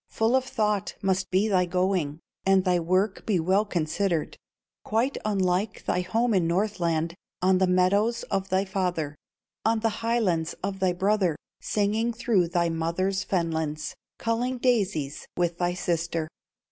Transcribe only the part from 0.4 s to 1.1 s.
thought